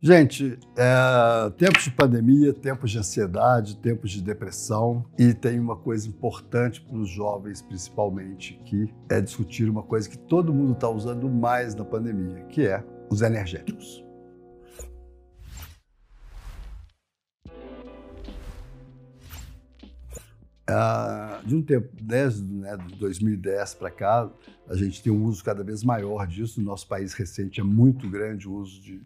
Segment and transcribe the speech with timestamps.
[0.00, 6.06] Gente, é, tempos de pandemia, tempos de ansiedade, tempos de depressão e tem uma coisa
[6.06, 11.30] importante para os jovens, principalmente, que é discutir uma coisa que todo mundo está usando
[11.30, 14.05] mais na pandemia, que é os energéticos.
[20.68, 24.28] Ah, de um tempo, desde né, 2010 para cá,
[24.68, 26.60] a gente tem um uso cada vez maior disso.
[26.60, 29.00] No nosso país recente é muito grande o uso de,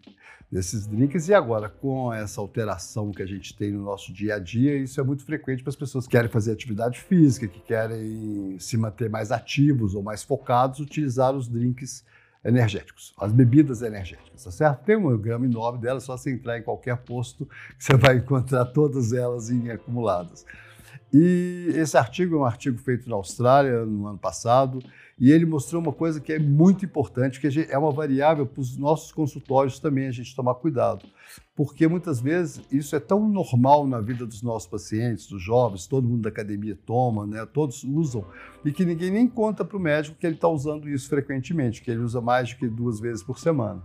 [0.51, 1.27] desses drinks.
[1.27, 4.99] E agora, com essa alteração que a gente tem no nosso dia a dia, isso
[4.99, 9.07] é muito frequente para as pessoas que querem fazer atividade física, que querem se manter
[9.07, 12.03] mais ativos ou mais focados, utilizar os drinks
[12.43, 14.83] energéticos, as bebidas energéticas, tá certo?
[14.83, 17.45] Tem um gama enorme delas, só você entrar em qualquer posto
[17.77, 20.43] que você vai encontrar todas elas em acumuladas.
[21.13, 24.79] E esse artigo é um artigo feito na Austrália no ano passado,
[25.19, 28.77] e ele mostrou uma coisa que é muito importante, que é uma variável para os
[28.77, 31.05] nossos consultórios também a gente tomar cuidado.
[31.55, 36.07] Porque muitas vezes isso é tão normal na vida dos nossos pacientes, dos jovens, todo
[36.07, 37.45] mundo da academia toma, né?
[37.45, 38.25] todos usam,
[38.63, 41.91] e que ninguém nem conta para o médico que ele está usando isso frequentemente, que
[41.91, 43.83] ele usa mais do que duas vezes por semana.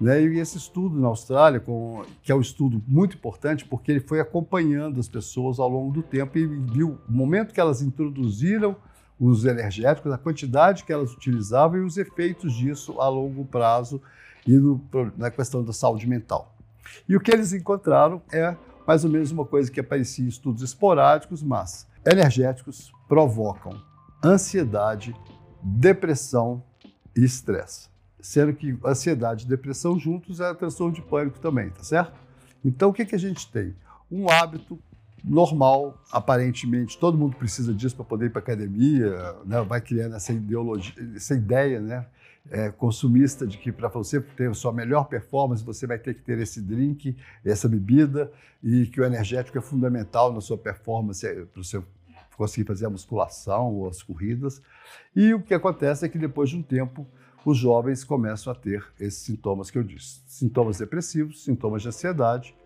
[0.00, 0.22] Né?
[0.22, 4.20] E esse estudo na Austrália, com, que é um estudo muito importante, porque ele foi
[4.20, 8.76] acompanhando as pessoas ao longo do tempo e viu o momento que elas introduziram
[9.18, 14.00] os energéticos, a quantidade que elas utilizavam e os efeitos disso a longo prazo
[14.46, 14.80] e no,
[15.16, 16.54] na questão da saúde mental.
[17.08, 18.54] E o que eles encontraram é
[18.86, 23.72] mais ou menos uma coisa que aparecia em estudos esporádicos, mas energéticos provocam
[24.22, 25.16] ansiedade,
[25.62, 26.62] depressão
[27.16, 27.95] e estresse
[28.26, 32.18] sendo que ansiedade e depressão juntos é transtorno de pânico também, tá certo?
[32.64, 33.72] Então, o que, que a gente tem?
[34.10, 34.76] Um hábito
[35.22, 39.62] normal, aparentemente, todo mundo precisa disso para poder ir para academia, né?
[39.62, 42.04] vai criando essa ideologia, essa ideia, né?
[42.48, 46.22] É, consumista de que para você ter a sua melhor performance, você vai ter que
[46.22, 48.30] ter esse drink, essa bebida,
[48.62, 51.82] e que o energético é fundamental na sua performance, é, para você
[52.36, 54.62] conseguir fazer a musculação ou as corridas.
[55.14, 57.06] E o que acontece é que depois de um tempo,
[57.46, 62.56] os jovens começam a ter esses sintomas que eu disse: sintomas depressivos, sintomas de ansiedade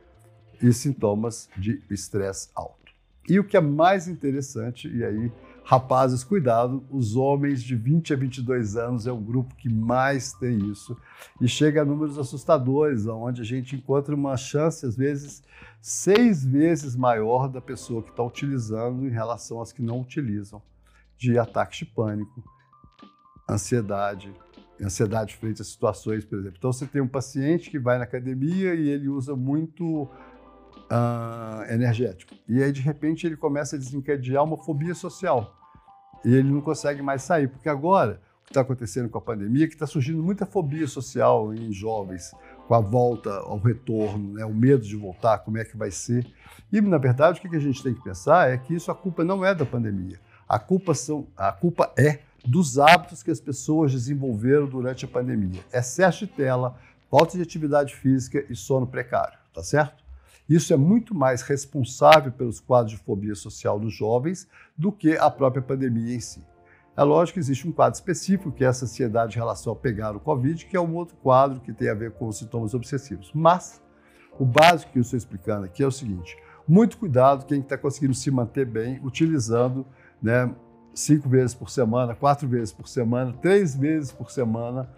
[0.60, 2.90] e sintomas de estresse alto.
[3.28, 5.30] E o que é mais interessante, e aí,
[5.62, 10.70] rapazes, cuidado, os homens de 20 a 22 anos é o grupo que mais tem
[10.70, 10.96] isso.
[11.38, 15.42] E chega a números assustadores, onde a gente encontra uma chance, às vezes,
[15.80, 20.62] seis vezes maior da pessoa que está utilizando em relação às que não utilizam,
[21.18, 22.42] de ataques de pânico,
[23.48, 24.32] ansiedade,
[24.82, 26.56] ansiedade frente a situações, por exemplo.
[26.58, 30.08] Então, você tem um paciente que vai na academia e ele usa muito
[30.90, 32.34] uh, energético.
[32.48, 35.56] E aí, de repente, ele começa a desencadear uma fobia social.
[36.24, 39.64] E ele não consegue mais sair, porque agora, o que está acontecendo com a pandemia
[39.64, 42.32] é que está surgindo muita fobia social em jovens,
[42.66, 46.26] com a volta ao retorno, né, o medo de voltar, como é que vai ser.
[46.72, 49.24] E, na verdade, o que a gente tem que pensar é que isso a culpa
[49.24, 50.20] não é da pandemia.
[50.48, 55.60] A culpa, são, a culpa é dos hábitos que as pessoas desenvolveram durante a pandemia.
[55.72, 56.78] Excesso de tela,
[57.10, 60.02] falta de atividade física e sono precário, tá certo?
[60.48, 65.30] Isso é muito mais responsável pelos quadros de fobia social dos jovens do que a
[65.30, 66.44] própria pandemia em si.
[66.96, 70.16] É lógico que existe um quadro específico, que é essa ansiedade em relação a pegar
[70.16, 73.30] o Covid, que é um outro quadro que tem a ver com os sintomas obsessivos.
[73.32, 73.80] Mas
[74.38, 76.36] o básico que eu estou explicando aqui é o seguinte:
[76.66, 79.86] muito cuidado quem está conseguindo se manter bem utilizando
[80.20, 80.52] né,
[80.94, 84.88] cinco vezes por semana, quatro vezes por semana, três vezes por semana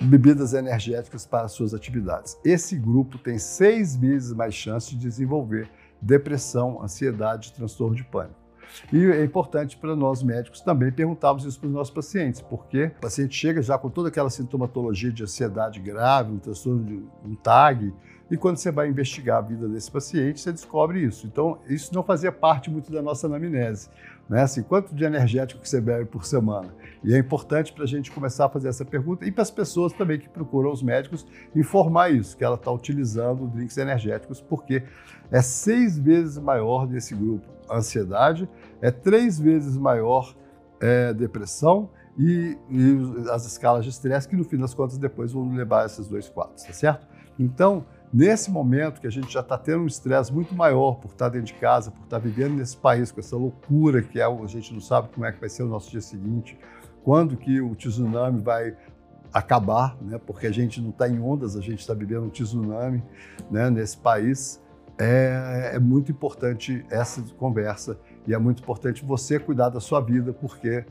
[0.00, 2.36] bebidas energéticas para suas atividades.
[2.44, 8.44] Esse grupo tem seis vezes mais chance de desenvolver depressão, ansiedade, transtorno de pânico.
[8.92, 13.00] E é importante para nós médicos também perguntarmos isso para os nossos pacientes, porque o
[13.00, 16.94] paciente chega já com toda aquela sintomatologia de ansiedade grave, um transtorno de
[17.24, 17.92] um TAG,
[18.30, 21.26] e quando você vai investigar a vida desse paciente, você descobre isso.
[21.26, 23.90] Então, isso não fazia parte muito da nossa anamnese.
[24.28, 24.42] Né?
[24.42, 26.74] Assim, quanto de energético que você bebe por semana?
[27.02, 29.92] E é importante para a gente começar a fazer essa pergunta e para as pessoas
[29.92, 34.82] também que procuram os médicos informar isso, que ela está utilizando drinks energéticos, porque
[35.30, 38.48] é seis vezes maior desse grupo a ansiedade,
[38.80, 40.34] é três vezes maior
[40.80, 45.54] é, depressão e, e as escalas de estresse, que no fim das contas depois vão
[45.54, 47.06] levar esses dois quadros, tá certo?
[47.38, 47.84] Então,
[48.16, 51.30] Nesse momento que a gente já está tendo um estresse muito maior por estar tá
[51.30, 54.46] dentro de casa, por estar tá vivendo nesse país com essa loucura que é, a
[54.46, 56.56] gente não sabe como é que vai ser o nosso dia seguinte,
[57.02, 58.76] quando que o tsunami vai
[59.32, 60.16] acabar, né?
[60.24, 63.02] Porque a gente não está em ondas, a gente está vivendo um tsunami,
[63.50, 63.68] né?
[63.68, 64.62] Nesse país
[64.96, 70.32] é, é muito importante essa conversa e é muito importante você cuidar da sua vida,
[70.32, 70.84] porque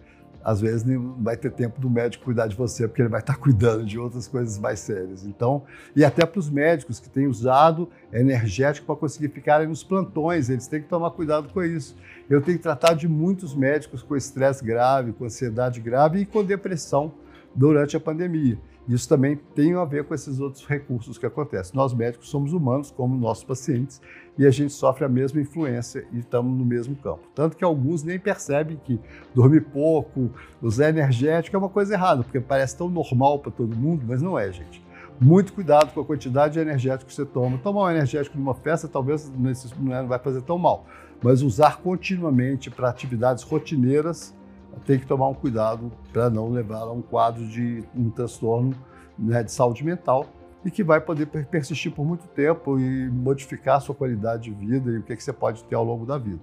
[0.44, 3.38] às vezes não vai ter tempo do médico cuidar de você, porque ele vai estar
[3.40, 5.26] cuidando de outras coisas mais sérias.
[5.26, 5.64] Então,
[5.96, 10.68] e até para os médicos que têm usado energético para conseguir ficarem nos plantões, eles
[10.68, 11.96] têm que tomar cuidado com isso.
[12.30, 17.14] Eu tenho tratado de muitos médicos com estresse grave, com ansiedade grave e com depressão
[17.56, 18.58] durante a pandemia.
[18.88, 21.76] Isso também tem a ver com esses outros recursos que acontecem.
[21.76, 24.02] Nós médicos somos humanos, como nossos pacientes,
[24.38, 27.22] e a gente sofre a mesma influência e estamos no mesmo campo.
[27.34, 29.00] Tanto que alguns nem percebem que
[29.34, 30.30] dormir pouco,
[30.62, 34.38] usar energético é uma coisa errada, porque parece tão normal para todo mundo, mas não
[34.38, 34.84] é, gente.
[35.20, 37.58] Muito cuidado com a quantidade de energético que você toma.
[37.60, 39.32] Tomar um energético numa festa talvez
[39.80, 40.86] não vai fazer tão mal,
[41.22, 44.36] mas usar continuamente para atividades rotineiras
[44.86, 48.76] tem que tomar um cuidado para não levar a um quadro de um transtorno
[49.18, 50.28] né, de saúde mental
[50.66, 54.92] e que vai poder persistir por muito tempo e modificar a sua qualidade de vida
[54.92, 56.42] e o que, é que você pode ter ao longo da vida.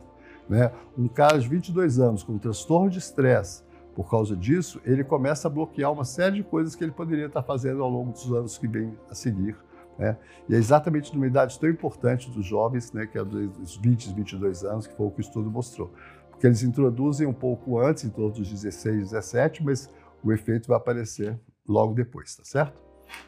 [0.48, 0.70] Né?
[0.96, 3.62] Um cara de 22 anos com um transtorno de estresse,
[3.94, 7.42] por causa disso, ele começa a bloquear uma série de coisas que ele poderia estar
[7.42, 9.56] fazendo ao longo dos anos que vem a seguir.
[9.98, 10.16] Né?
[10.48, 14.64] E é exatamente numa idade tão importante dos jovens, né, que é dos 20, 22
[14.64, 15.90] anos, que foi o que o estudo mostrou
[16.40, 19.90] que eles introduzem um pouco antes, em torno dos 16, 17, mas
[20.24, 21.38] o efeito vai aparecer
[21.68, 22.80] logo depois, tá certo?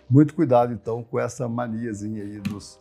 [0.09, 2.81] Muito cuidado, então, com essa maniazinha aí dos...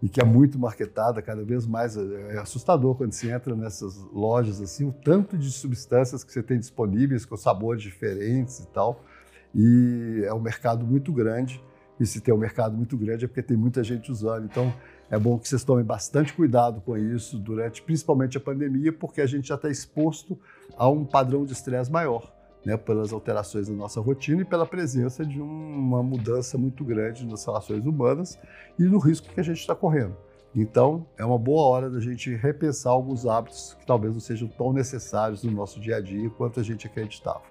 [0.00, 4.60] E que é muito marketada, cada vez mais é assustador quando você entra nessas lojas
[4.60, 9.04] assim, o tanto de substâncias que você tem disponíveis com sabores diferentes e tal.
[9.54, 11.62] E é um mercado muito grande.
[12.02, 14.44] E se tem um mercado muito grande é porque tem muita gente usando.
[14.44, 14.74] Então,
[15.08, 19.26] é bom que vocês tomem bastante cuidado com isso durante, principalmente a pandemia, porque a
[19.26, 20.36] gente já está exposto
[20.76, 22.34] a um padrão de estresse maior,
[22.66, 27.44] né, pelas alterações da nossa rotina e pela presença de uma mudança muito grande nas
[27.44, 28.36] relações humanas
[28.76, 30.16] e no risco que a gente está correndo.
[30.56, 34.72] Então, é uma boa hora da gente repensar alguns hábitos que talvez não sejam tão
[34.72, 37.42] necessários no nosso dia a dia quanto a gente acreditava.